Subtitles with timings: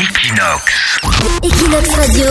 [0.00, 0.98] Equinox.
[1.44, 2.24] Equinox Radio,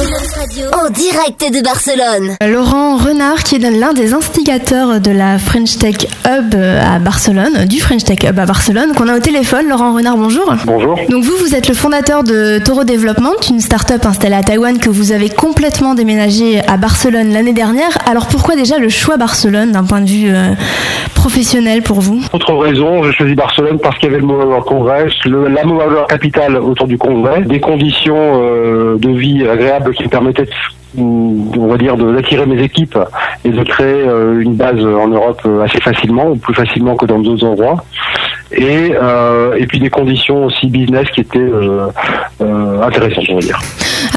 [0.73, 2.35] en direct de Barcelone.
[2.41, 7.79] Laurent Renard, qui est l'un des instigateurs de la French Tech Hub à Barcelone, du
[7.79, 9.69] French Tech Hub à Barcelone, qu'on a au téléphone.
[9.69, 10.51] Laurent Renard, bonjour.
[10.65, 10.99] Bonjour.
[11.09, 14.89] Donc vous, vous êtes le fondateur de Toro Development, une start-up installée à Taïwan que
[14.89, 17.99] vous avez complètement déménagé à Barcelone l'année dernière.
[18.09, 20.53] Alors pourquoi déjà le choix Barcelone d'un point de vue euh,
[21.13, 22.19] professionnel pour vous?
[22.33, 25.97] Autre raison, j'ai choisi Barcelone parce qu'il y avait le Mobile Congress, le, la Mobile
[26.07, 30.49] Capital autour du congrès, des conditions euh, de vie agréables qui me permettaient
[30.97, 32.97] on va dire d'attirer mes équipes
[33.45, 37.19] et de créer euh, une base en Europe euh, assez facilement, plus facilement que dans
[37.19, 37.83] d'autres endroits.
[38.51, 38.93] Et,
[39.57, 41.51] et puis des conditions aussi business qui étaient
[42.39, 43.59] intéressantes, on va dire.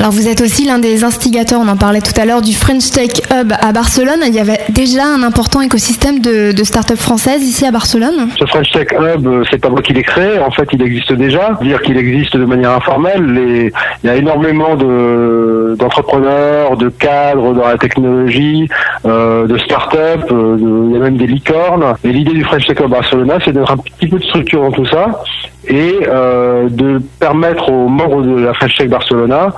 [0.02, 2.90] Alors vous êtes aussi l'un des instigateurs, on en parlait tout à l'heure, du French
[2.90, 4.18] Tech Hub à Barcelone.
[4.26, 8.28] Il y avait déjà un important écosystème de, start-up françaises ici à Barcelone.
[8.36, 11.56] Ce French Tech Hub, c'est pas moi qui l'ai créé, en fait il existe déjà.
[11.62, 13.70] Dire qu'il existe de manière informelle,
[14.02, 18.68] il y a énormément de, d'entrepreneurs, de cadres dans la technologie,
[19.06, 21.94] euh, de start-up, euh, il y a même des licornes.
[22.02, 24.72] Et l'idée du French Tech Hub Barcelona, c'est d'être un petit peu de structure dans
[24.72, 25.22] tout ça
[25.68, 29.52] et euh, de permettre aux membres de la French Tech Barcelona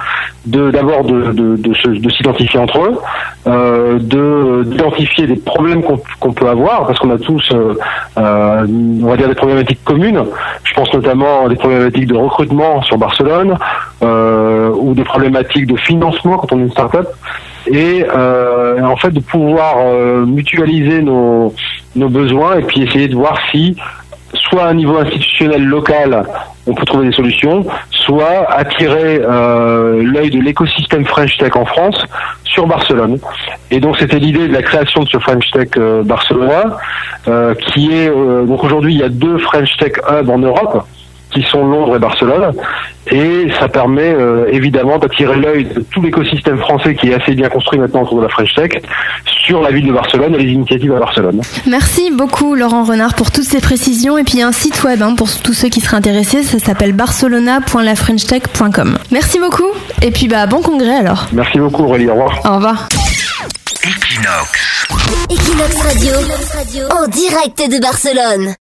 [0.47, 2.99] de d'abord de, de, de, s'identifier entre eux,
[3.47, 7.75] euh, de d'identifier des problèmes qu'on qu'on peut avoir parce qu'on a tous, euh,
[8.19, 8.67] euh,
[9.03, 10.23] on va dire des problématiques communes.
[10.65, 13.57] Je pense notamment à des problématiques de recrutement sur Barcelone
[14.03, 17.09] euh, ou des problématiques de financement quand on est une start-up
[17.67, 19.77] et euh, en fait de pouvoir
[20.27, 21.55] mutualiser nos,
[21.97, 23.77] nos besoins et puis essayer de voir si
[24.35, 26.25] soit à un niveau institutionnel local,
[26.67, 31.97] on peut trouver des solutions, soit attirer euh, l'œil de l'écosystème French Tech en France
[32.45, 33.19] sur Barcelone.
[33.71, 36.05] Et donc c'était l'idée de la création de ce French Tech euh,
[37.27, 40.87] euh, qui est euh, donc aujourd'hui il y a deux French Tech Hub en Europe
[41.31, 42.53] qui sont Londres et Barcelone,
[43.11, 47.49] et ça permet euh, évidemment d'attirer l'œil de tout l'écosystème français qui est assez bien
[47.49, 48.73] construit maintenant autour de la French Tech
[49.27, 51.41] sur la ville de Barcelone et les initiatives à Barcelone.
[51.67, 54.83] Merci beaucoup Laurent Renard pour toutes ces précisions et puis il y a un site
[54.85, 58.99] web hein, pour tous ceux qui seraient intéressés, ça s'appelle barcelona.lafrenchtech.com.
[59.11, 59.71] Merci beaucoup
[60.03, 61.27] et puis bah bon congrès alors.
[61.33, 62.41] Merci beaucoup Aurélie, au revoir.
[62.45, 62.89] Au revoir.
[65.31, 66.15] Equinox Radio,
[66.91, 68.53] en direct de Barcelone.